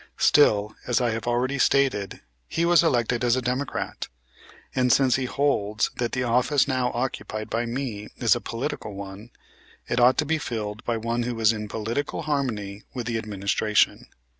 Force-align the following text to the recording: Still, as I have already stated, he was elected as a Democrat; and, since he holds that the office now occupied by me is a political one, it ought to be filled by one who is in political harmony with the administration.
Still, 0.17 0.75
as 0.87 0.99
I 0.99 1.11
have 1.11 1.27
already 1.27 1.59
stated, 1.59 2.21
he 2.47 2.65
was 2.65 2.81
elected 2.81 3.23
as 3.23 3.35
a 3.35 3.39
Democrat; 3.43 4.07
and, 4.73 4.91
since 4.91 5.15
he 5.15 5.25
holds 5.25 5.91
that 5.97 6.13
the 6.13 6.23
office 6.23 6.67
now 6.67 6.89
occupied 6.95 7.51
by 7.51 7.67
me 7.67 8.09
is 8.17 8.35
a 8.35 8.41
political 8.41 8.95
one, 8.95 9.29
it 9.87 9.99
ought 9.99 10.17
to 10.17 10.25
be 10.25 10.39
filled 10.39 10.83
by 10.85 10.97
one 10.97 11.21
who 11.21 11.39
is 11.39 11.53
in 11.53 11.67
political 11.67 12.23
harmony 12.23 12.81
with 12.95 13.05
the 13.05 13.19
administration. 13.19 14.07